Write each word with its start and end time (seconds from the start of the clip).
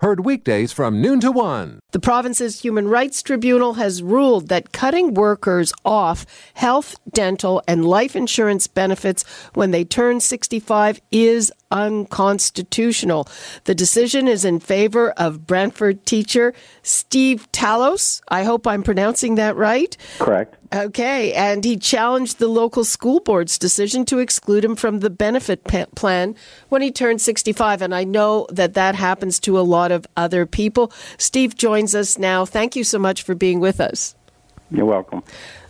heard 0.00 0.24
weekdays 0.24 0.72
from 0.72 1.00
noon 1.00 1.20
to 1.20 1.32
one. 1.32 1.80
The 1.92 2.00
province's 2.00 2.60
Human 2.60 2.88
Rights 2.88 3.22
Tribunal 3.22 3.74
has 3.74 4.02
ruled 4.02 4.48
that 4.48 4.72
cutting 4.72 5.14
workers 5.14 5.72
off 5.84 6.26
health, 6.54 6.96
dental, 7.12 7.62
and 7.66 7.84
life 7.84 8.14
insurance 8.14 8.66
benefits 8.66 9.24
when 9.54 9.70
they 9.70 9.84
turn 9.84 10.20
65 10.20 11.00
is 11.10 11.52
unconstitutional. 11.70 13.28
The 13.64 13.74
decision 13.74 14.28
is 14.28 14.44
in 14.44 14.60
favor 14.60 15.10
of 15.12 15.46
Brantford 15.46 16.04
teacher 16.06 16.54
Steve 16.82 17.50
Talos. 17.52 18.20
I 18.28 18.44
hope 18.44 18.66
I'm 18.66 18.82
pronouncing 18.82 19.34
that 19.36 19.56
right. 19.56 19.96
Correct. 20.18 20.56
Okay, 20.74 21.32
and 21.32 21.64
he 21.64 21.76
challenged 21.76 22.38
the 22.38 22.48
local 22.48 22.84
school 22.84 23.20
board's 23.20 23.56
decision 23.56 24.04
to 24.06 24.18
exclude 24.18 24.64
him 24.64 24.74
from 24.74 24.98
the 24.98 25.10
benefit 25.10 25.64
plan 25.94 26.34
when 26.68 26.82
he 26.82 26.90
turned 26.90 27.20
65. 27.20 27.82
And 27.82 27.94
I 27.94 28.04
know 28.04 28.46
that 28.50 28.74
that 28.74 28.94
happens 28.94 29.38
to 29.40 29.58
a 29.58 29.62
lot 29.62 29.92
of 29.92 30.06
other 30.16 30.44
people. 30.44 30.92
Steve 31.18 31.54
joins 31.54 31.94
us 31.94 32.18
now. 32.18 32.44
Thank 32.44 32.74
you 32.74 32.84
so 32.84 32.98
much 32.98 33.22
for 33.22 33.34
being 33.34 33.60
with 33.60 33.80
us. 33.80 34.16
You're 34.70 34.86
welcome. 34.86 35.22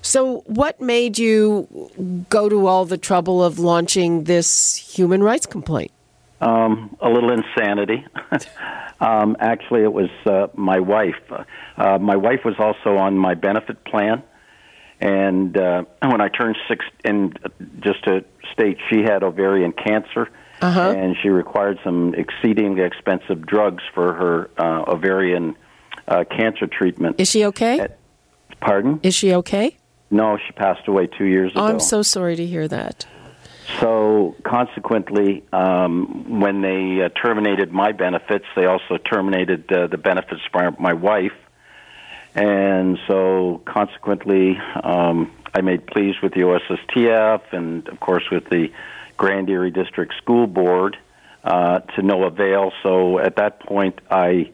So, 0.03 0.43
what 0.47 0.81
made 0.81 1.19
you 1.19 2.27
go 2.31 2.49
to 2.49 2.67
all 2.67 2.85
the 2.85 2.99
trouble 2.99 3.43
of 3.43 3.59
launching 3.59 4.25
this 4.25 4.77
human 4.77 5.23
rights 5.23 5.47
complaint? 5.47 5.93
Um, 6.41 6.97
a 7.01 7.09
little 7.09 7.31
insanity. 7.31 8.07
um, 9.01 9.37
actually, 9.41 9.83
it 9.83 9.93
was 9.93 10.11
uh, 10.25 10.49
my 10.55 10.81
wife. 10.81 11.21
Uh, 11.77 11.99
my 11.99 12.17
wife 12.17 12.41
was 12.45 12.55
also 12.59 12.97
on 12.97 13.19
my 13.19 13.35
benefit 13.35 13.85
plan 13.85 14.23
and 15.01 15.57
uh, 15.57 15.85
when 16.03 16.21
I 16.21 16.29
turned 16.29 16.57
six, 16.69 16.85
and 17.05 17.39
just 17.81 18.05
to 18.05 18.25
state, 18.53 18.79
she 18.89 19.03
had 19.03 19.23
ovarian 19.23 19.73
cancer, 19.73 20.31
uh-huh. 20.63 20.95
and 20.97 21.17
she 21.23 21.29
required 21.29 21.79
some 21.85 22.15
exceedingly 22.15 22.83
expensive 22.83 23.45
drugs 23.47 23.83
for 23.95 24.15
her 24.15 24.51
uh, 24.57 24.91
ovarian 24.91 25.55
uh, 26.09 26.25
cancer 26.25 26.67
treatment. 26.67 27.17
Is 27.21 27.31
she 27.31 27.45
okay? 27.47 27.81
At, 27.81 27.99
pardon? 28.61 29.01
Is 29.03 29.15
she 29.15 29.35
okay? 29.35 29.77
No, 30.11 30.39
she 30.45 30.53
passed 30.53 30.87
away 30.87 31.09
two 31.09 31.25
years 31.25 31.53
ago. 31.53 31.61
Oh, 31.61 31.67
I'm 31.67 31.81
so 31.81 32.03
sorry 32.03 32.37
to 32.37 32.47
hear 32.47 32.69
that. 32.69 33.07
So, 33.81 34.37
consequently, 34.45 35.43
um, 35.53 36.39
when 36.39 36.63
they 36.63 37.03
uh, 37.03 37.09
terminated 37.09 37.73
my 37.73 37.91
benefits, 37.91 38.45
they 38.55 38.67
also 38.67 38.97
terminated 38.97 39.71
uh, 39.73 39.89
the 39.89 39.99
benefits 39.99 40.43
for 40.53 40.71
my 40.79 40.93
wife 40.93 41.33
and 42.37 42.99
so, 43.09 43.63
consequently, 43.65 44.59
um, 44.85 45.33
I 45.55 45.63
made 45.63 45.87
pleas 45.87 46.17
with 46.23 46.35
the 46.35 46.41
OSSTF 46.41 47.41
and, 47.53 47.89
of 47.89 47.99
course, 47.99 48.25
with 48.31 48.45
the 48.51 48.69
Grand 49.17 49.49
Erie 49.49 49.71
District 49.71 50.13
School 50.19 50.47
Board 50.47 50.99
uh, 51.43 51.79
to 51.79 52.03
no 52.03 52.25
avail. 52.25 52.73
So, 52.83 53.19
at 53.19 53.37
that 53.37 53.61
point, 53.61 54.03
I 54.11 54.51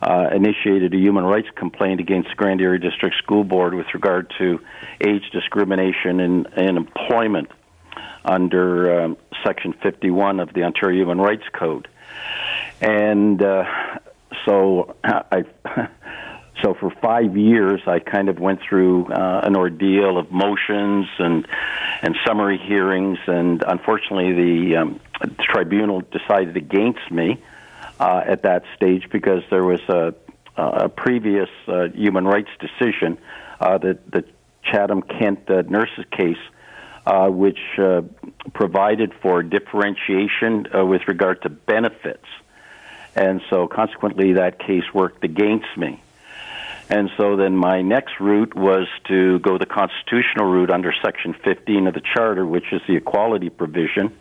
uh, 0.00 0.28
initiated 0.34 0.94
a 0.94 0.96
human 0.96 1.24
rights 1.24 1.48
complaint 1.56 2.00
against 2.00 2.28
the 2.28 2.34
Grand 2.34 2.60
Erie 2.60 2.78
District 2.78 3.16
School 3.16 3.44
Board 3.44 3.74
with 3.74 3.86
regard 3.94 4.32
to 4.38 4.60
age 5.00 5.30
discrimination 5.32 6.20
in, 6.20 6.46
in 6.56 6.76
employment 6.76 7.48
under 8.24 9.02
um, 9.02 9.16
Section 9.44 9.74
51 9.82 10.40
of 10.40 10.52
the 10.52 10.62
Ontario 10.62 11.00
Human 11.00 11.18
Rights 11.18 11.44
Code. 11.52 11.88
And 12.80 13.42
uh, 13.42 13.64
so 14.44 14.96
I. 15.04 15.44
So 16.60 16.74
for 16.74 16.90
five 17.00 17.36
years, 17.36 17.80
I 17.86 18.00
kind 18.00 18.28
of 18.28 18.40
went 18.40 18.58
through 18.68 19.06
uh, 19.12 19.42
an 19.44 19.54
ordeal 19.54 20.18
of 20.18 20.32
motions 20.32 21.06
and 21.20 21.46
and 22.02 22.16
summary 22.26 22.58
hearings, 22.58 23.18
and 23.28 23.62
unfortunately, 23.64 24.32
the, 24.32 24.76
um, 24.76 25.00
the 25.20 25.30
tribunal 25.40 26.00
decided 26.00 26.56
against 26.56 27.12
me 27.12 27.40
uh, 27.98 28.22
at 28.26 28.42
that 28.42 28.64
stage 28.76 29.08
because 29.10 29.42
there 29.50 29.64
was 29.64 29.80
a, 29.88 30.14
a 30.56 30.88
previous 30.88 31.48
uh, 31.66 31.88
human 31.94 32.24
rights 32.24 32.50
decision, 32.60 33.18
uh, 33.60 33.78
the 33.78 33.98
the 34.10 34.24
Chatham 34.64 35.02
Kent 35.02 35.50
uh, 35.50 35.62
nurses 35.62 36.04
case, 36.10 36.36
uh, 37.06 37.28
which 37.28 37.58
uh, 37.78 38.02
provided 38.52 39.14
for 39.22 39.42
differentiation 39.42 40.66
uh, 40.74 40.84
with 40.84 41.02
regard 41.08 41.42
to 41.42 41.48
benefits, 41.48 42.26
and 43.14 43.40
so 43.50 43.66
consequently, 43.66 44.34
that 44.34 44.58
case 44.58 44.84
worked 44.92 45.24
against 45.24 45.76
me. 45.76 46.02
And 46.90 47.10
so 47.18 47.36
then 47.36 47.54
my 47.54 47.82
next 47.82 48.18
route 48.18 48.54
was 48.54 48.86
to 49.08 49.38
go 49.40 49.58
the 49.58 49.66
constitutional 49.66 50.46
route 50.46 50.70
under 50.70 50.94
Section 51.02 51.34
15 51.34 51.86
of 51.86 51.94
the 51.94 52.00
Charter, 52.00 52.46
which 52.46 52.72
is 52.72 52.80
the 52.88 52.96
equality 52.96 53.50
provision. 53.50 54.16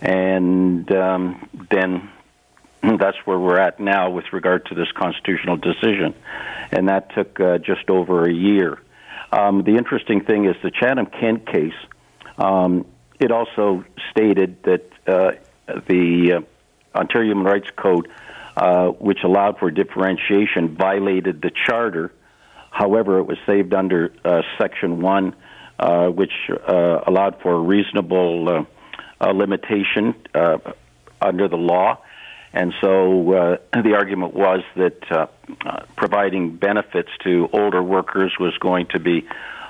And 0.00 0.90
um, 0.92 1.48
then 1.70 2.08
that's 2.98 3.16
where 3.24 3.38
we're 3.38 3.58
at 3.58 3.80
now 3.80 4.10
with 4.10 4.24
regard 4.32 4.66
to 4.66 4.74
this 4.74 4.88
constitutional 4.92 5.56
decision. 5.56 6.14
And 6.70 6.88
that 6.88 7.14
took 7.14 7.40
uh, 7.40 7.58
just 7.58 7.88
over 7.90 8.24
a 8.24 8.32
year. 8.32 8.78
Um, 9.32 9.62
the 9.62 9.76
interesting 9.76 10.24
thing 10.24 10.46
is 10.46 10.56
the 10.62 10.70
Chatham 10.70 11.06
Kent 11.06 11.46
case, 11.46 11.74
um, 12.38 12.86
it 13.20 13.30
also 13.30 13.84
stated 14.10 14.62
that 14.62 14.90
uh, 15.06 15.32
the 15.86 16.44
uh, 16.94 16.98
Ontario 16.98 17.30
Human 17.30 17.44
Rights 17.44 17.68
Code 17.76 18.08
uh, 18.58 18.88
which 18.88 19.18
allowed 19.22 19.56
for 19.58 19.70
differentiation, 19.70 20.74
violated 20.74 21.40
the 21.40 21.50
charter. 21.50 22.12
However, 22.72 23.20
it 23.20 23.22
was 23.22 23.38
saved 23.46 23.72
under 23.72 24.12
uh, 24.24 24.42
Section 24.60 25.00
1, 25.00 25.36
uh, 25.78 26.06
which 26.08 26.32
allowed 26.66 27.40
for 27.40 27.54
a 27.54 27.60
reasonable 27.60 28.66
limitation 29.32 30.16
under 30.34 31.46
the 31.46 31.56
law. 31.56 31.98
And 32.52 32.72
so 32.80 33.58
the 33.72 33.94
argument 33.94 34.34
was 34.34 34.60
that 34.76 35.28
providing 35.96 36.56
benefits 36.56 37.10
to 37.24 37.48
older 37.52 37.82
workers 37.82 38.34
was 38.40 38.56
going 38.58 38.86
to 38.88 38.98
be 38.98 39.26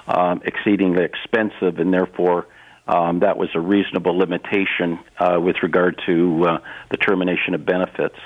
um, 0.06 0.40
exceedingly 0.44 1.04
expensive, 1.04 1.78
and 1.78 1.92
therefore 1.92 2.46
um, 2.86 3.20
that 3.20 3.36
was 3.36 3.50
a 3.54 3.60
reasonable 3.60 4.16
limitation 4.16 4.98
with 5.20 5.56
regard 5.62 6.00
to 6.06 6.58
the 6.90 6.96
termination 6.96 7.54
of 7.54 7.66
benefits. 7.66 8.16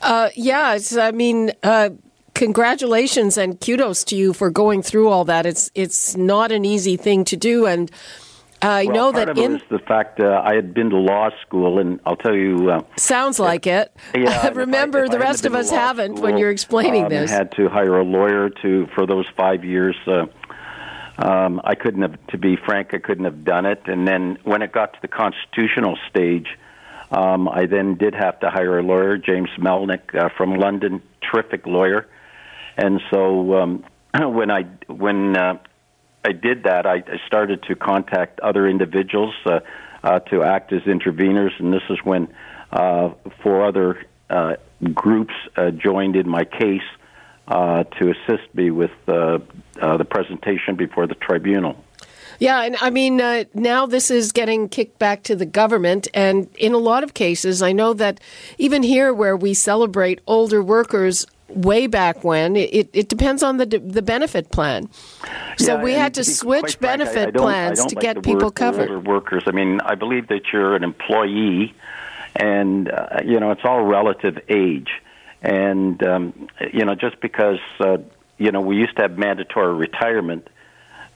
Uh, 0.00 0.30
yeah, 0.34 0.78
I 0.98 1.10
mean, 1.10 1.52
uh, 1.62 1.90
congratulations 2.34 3.38
and 3.38 3.60
kudos 3.60 4.04
to 4.04 4.16
you 4.16 4.32
for 4.32 4.50
going 4.50 4.82
through 4.82 5.08
all 5.08 5.24
that. 5.24 5.46
It's 5.46 5.70
it's 5.74 6.16
not 6.16 6.52
an 6.52 6.64
easy 6.64 6.96
thing 6.96 7.24
to 7.24 7.36
do, 7.36 7.66
and 7.66 7.90
I 8.62 8.84
well, 8.84 8.94
know 8.94 9.12
part 9.12 9.26
that 9.26 9.28
of 9.30 9.38
it 9.38 9.44
in 9.44 9.52
was 9.54 9.62
the 9.70 9.78
fact 9.78 10.18
uh, 10.20 10.42
I 10.44 10.54
had 10.54 10.72
been 10.72 10.90
to 10.90 10.96
law 10.96 11.30
school, 11.42 11.78
and 11.78 12.00
I'll 12.06 12.16
tell 12.16 12.34
you. 12.34 12.70
Uh, 12.70 12.82
sounds 12.96 13.38
like 13.38 13.66
it. 13.66 13.94
Yeah, 14.14 14.48
Remember, 14.54 15.04
I, 15.04 15.08
the 15.08 15.18
rest 15.18 15.44
of 15.44 15.54
us 15.54 15.70
haven't 15.70 16.16
school, 16.16 16.24
when 16.24 16.38
you're 16.38 16.50
explaining 16.50 17.04
um, 17.04 17.10
this. 17.10 17.30
Had 17.30 17.52
to 17.52 17.68
hire 17.68 17.98
a 17.98 18.04
lawyer 18.04 18.50
to 18.62 18.86
for 18.94 19.06
those 19.06 19.26
five 19.36 19.64
years. 19.64 19.96
Uh, 20.06 20.26
um, 21.18 21.60
I 21.64 21.74
couldn't 21.74 22.02
have, 22.02 22.26
to 22.28 22.38
be 22.38 22.56
frank, 22.56 22.92
I 22.92 22.98
couldn't 22.98 23.24
have 23.24 23.44
done 23.44 23.64
it. 23.64 23.82
And 23.86 24.06
then 24.06 24.38
when 24.44 24.62
it 24.62 24.72
got 24.72 24.92
to 24.94 24.98
the 25.00 25.08
constitutional 25.08 25.98
stage, 26.10 26.46
um, 27.10 27.48
I 27.48 27.66
then 27.66 27.96
did 27.96 28.14
have 28.14 28.40
to 28.40 28.50
hire 28.50 28.78
a 28.78 28.82
lawyer, 28.82 29.16
James 29.16 29.48
Melnick 29.58 30.14
uh, 30.14 30.28
from 30.36 30.56
London, 30.56 31.02
terrific 31.22 31.66
lawyer. 31.66 32.06
And 32.76 33.00
so 33.10 33.56
um, 33.56 33.84
when 34.20 34.50
I 34.50 34.64
when 34.88 35.36
uh, 35.36 35.58
I 36.28 36.32
did 36.32 36.64
that, 36.64 36.86
I, 36.86 36.96
I 36.96 37.18
started 37.26 37.58
to 37.68 37.76
contact 37.76 38.40
other 38.40 38.64
individuals 38.68 39.34
uh, 39.44 39.60
uh, 40.02 40.18
to 40.30 40.42
act 40.42 40.72
as 40.72 40.82
interveners, 40.82 41.52
and 41.60 41.72
this 41.72 41.86
is 41.88 41.98
when 42.10 42.22
uh, 42.72 43.10
four 43.42 43.64
other 43.64 44.04
uh, 44.28 44.56
groups 44.92 45.34
uh, 45.56 45.70
joined 45.70 46.16
in 46.16 46.28
my 46.28 46.44
case 46.44 46.88
uh, 47.46 47.84
to 47.98 48.02
assist 48.14 48.52
me 48.54 48.70
with 48.70 48.90
uh, 49.06 49.38
uh, 49.80 49.96
the 49.96 50.04
presentation 50.04 50.74
before 50.74 51.06
the 51.06 51.14
tribunal. 51.14 51.74
Yeah, 52.38 52.64
and 52.64 52.76
I 52.80 52.90
mean, 52.90 53.20
uh, 53.20 53.44
now 53.54 53.86
this 53.86 54.10
is 54.10 54.32
getting 54.32 54.68
kicked 54.68 54.98
back 54.98 55.22
to 55.24 55.36
the 55.36 55.46
government. 55.46 56.08
And 56.12 56.48
in 56.58 56.72
a 56.74 56.78
lot 56.78 57.02
of 57.02 57.14
cases, 57.14 57.62
I 57.62 57.72
know 57.72 57.94
that 57.94 58.20
even 58.58 58.82
here 58.82 59.14
where 59.14 59.36
we 59.36 59.54
celebrate 59.54 60.20
older 60.26 60.62
workers 60.62 61.26
way 61.48 61.86
back 61.86 62.24
when, 62.24 62.56
it, 62.56 62.88
it 62.92 63.08
depends 63.08 63.42
on 63.42 63.56
the 63.58 63.66
the 63.66 64.02
benefit 64.02 64.50
plan. 64.50 64.88
So 65.58 65.74
Yeah, 65.76 65.82
we 65.82 65.92
had 65.92 66.14
to 66.14 66.20
be 66.20 66.24
switch 66.24 66.76
frank, 66.76 66.84
I- 66.84 66.96
benefit 66.96 67.26
I 67.26 67.28
I 67.40 67.42
plans 67.42 67.78
don't 67.78 67.88
to 67.90 67.94
like 67.96 68.02
get 68.02 68.22
people 68.22 68.50
covered. 68.50 69.06
workers. 69.06 69.44
I 69.46 69.52
mean, 69.52 69.80
I 69.80 69.94
believe 69.94 70.28
that 70.28 70.42
you're 70.52 70.74
an 70.74 70.84
employee, 70.84 71.74
and 72.34 72.90
uh, 72.90 73.20
you 73.24 73.38
know 73.40 73.50
it's 73.52 73.64
all 73.64 73.82
relative 73.84 74.38
age, 74.48 74.90
and 75.42 76.02
um, 76.06 76.48
you 76.72 76.84
know 76.84 76.94
just 76.94 77.20
because 77.20 77.60
uh, 77.80 77.98
you 78.38 78.50
know, 78.52 78.60
we 78.60 78.76
used 78.76 78.96
to 78.96 79.02
have 79.02 79.16
mandatory 79.16 79.74
retirement 79.74 80.48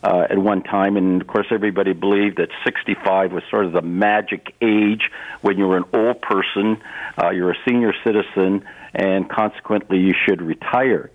uh, 0.02 0.26
at 0.31 0.38
one 0.38 0.62
time, 0.62 0.97
and 0.97 1.20
of 1.20 1.26
course, 1.26 1.47
everybody 1.50 1.93
believed 1.93 2.38
that 2.38 2.49
65 2.64 3.32
was 3.32 3.43
sort 3.50 3.67
of 3.67 3.73
the 3.73 3.82
magic 3.82 4.55
age 4.62 5.11
when 5.43 5.58
you 5.58 5.67
were 5.67 5.76
an 5.76 5.85
old 5.93 6.23
person, 6.23 6.81
uh, 7.23 7.31
you're 7.31 7.50
a 7.50 7.58
senior 7.69 7.93
citizen, 8.05 8.64
and 8.94 9.29
consequently, 9.29 9.99
you 9.99 10.14
should 10.26 10.41
retire. 10.41 11.11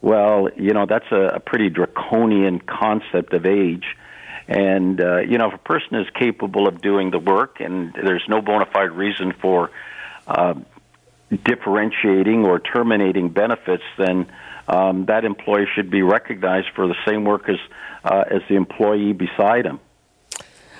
Well, 0.00 0.48
you 0.56 0.72
know, 0.72 0.86
that's 0.86 1.10
a, 1.10 1.34
a 1.34 1.40
pretty 1.40 1.70
draconian 1.70 2.60
concept 2.60 3.32
of 3.34 3.44
age. 3.44 3.96
And, 4.46 5.00
uh, 5.00 5.18
you 5.18 5.36
know, 5.36 5.48
if 5.48 5.54
a 5.54 5.58
person 5.58 5.96
is 5.96 6.06
capable 6.18 6.68
of 6.68 6.80
doing 6.80 7.10
the 7.10 7.18
work 7.18 7.60
and 7.60 7.92
there's 7.92 8.24
no 8.28 8.40
bona 8.40 8.64
fide 8.64 8.92
reason 8.92 9.34
for 9.42 9.70
uh, 10.26 10.54
differentiating 11.30 12.44
or 12.44 12.58
terminating 12.58 13.28
benefits, 13.28 13.82
then 13.96 14.26
um, 14.68 15.06
that 15.06 15.24
employee 15.24 15.66
should 15.74 15.90
be 15.90 16.02
recognized 16.02 16.68
for 16.74 16.86
the 16.86 16.96
same 17.06 17.24
work 17.24 17.48
as 17.48 17.56
uh, 18.04 18.24
as 18.30 18.42
the 18.48 18.54
employee 18.54 19.12
beside 19.12 19.66
him 19.66 19.80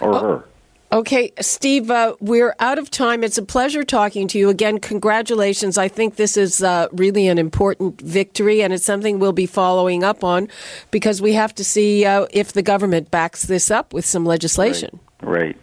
or 0.01 0.15
oh, 0.15 0.21
her. 0.21 0.45
Okay, 0.91 1.33
Steve, 1.41 1.91
uh, 1.91 2.15
we're 2.19 2.55
out 2.61 2.79
of 2.79 2.91
time. 2.91 3.23
It's 3.23 3.37
a 3.37 3.43
pleasure 3.43 3.85
talking 3.85 4.27
to 4.29 4.39
you 4.39 4.49
again. 4.49 4.79
Congratulations. 4.79 5.77
I 5.77 5.89
think 5.89 6.17
this 6.17 6.39
is 6.39 6.63
uh, 6.63 6.89
really 6.93 7.29
an 7.29 7.37
important 7.37 8.01
victory, 8.01 8.63
and 8.63 8.73
it's 8.73 8.87
something 8.87 9.19
we'll 9.19 9.33
be 9.33 9.45
following 9.45 10.03
up 10.03 10.25
on 10.25 10.49
because 10.91 11.21
we 11.21 11.35
have 11.35 11.55
to 11.57 11.65
see 11.65 12.07
uh, 12.07 12.27
if 12.31 12.55
the 12.55 12.63
government 12.63 13.11
backs 13.11 13.45
this 13.45 13.71
up 13.71 13.93
with 13.93 14.07
some 14.07 14.25
legislation. 14.25 14.99
Right. 15.21 15.41
right. 15.41 15.57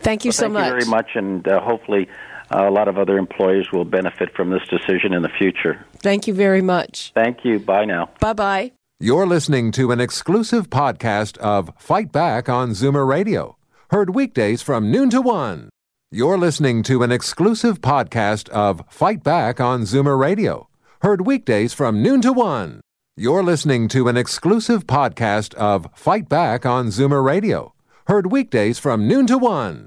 Thank 0.00 0.24
you 0.26 0.28
well, 0.28 0.32
so 0.32 0.42
thank 0.42 0.52
much. 0.52 0.62
Thank 0.64 0.74
you 0.74 0.80
very 0.80 0.90
much, 0.90 1.10
and 1.14 1.48
uh, 1.48 1.60
hopefully 1.60 2.08
Uh, 2.52 2.68
a 2.68 2.70
lot 2.70 2.88
of 2.88 2.98
other 2.98 3.16
employees 3.18 3.66
will 3.72 3.84
benefit 3.84 4.34
from 4.36 4.50
this 4.50 4.62
decision 4.68 5.12
in 5.12 5.22
the 5.22 5.28
future. 5.38 5.84
Thank 5.98 6.26
you 6.26 6.34
very 6.34 6.62
much. 6.62 7.12
Thank 7.14 7.44
you. 7.44 7.58
Bye 7.58 7.84
now. 7.84 8.10
Bye 8.20 8.32
bye. 8.32 8.72
You're 9.00 9.26
listening 9.26 9.72
to 9.72 9.90
an 9.90 10.00
exclusive 10.00 10.70
podcast 10.70 11.36
of 11.38 11.72
Fight 11.76 12.12
Back 12.12 12.48
on 12.48 12.70
Zoomer 12.70 13.06
Radio, 13.06 13.56
heard 13.90 14.14
weekdays 14.14 14.62
from 14.62 14.92
noon 14.92 15.10
to 15.10 15.20
one. 15.20 15.70
You're 16.12 16.38
listening 16.38 16.82
to 16.84 17.02
an 17.02 17.10
exclusive 17.10 17.80
podcast 17.80 18.48
of 18.50 18.84
Fight 18.88 19.24
Back 19.24 19.60
on 19.60 19.82
Zoomer 19.82 20.18
Radio, 20.18 20.68
heard 21.00 21.26
weekdays 21.26 21.72
from 21.72 22.02
noon 22.02 22.20
to 22.20 22.32
one. 22.32 22.80
You're 23.16 23.42
listening 23.42 23.88
to 23.88 24.08
an 24.08 24.16
exclusive 24.16 24.86
podcast 24.86 25.54
of 25.54 25.88
Fight 25.94 26.28
Back 26.28 26.64
on 26.64 26.88
Zoomer 26.88 27.24
Radio, 27.24 27.74
heard 28.06 28.30
weekdays 28.30 28.78
from 28.78 29.08
noon 29.08 29.26
to 29.26 29.38
one. 29.38 29.86